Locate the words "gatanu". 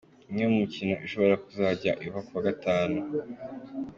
2.47-2.97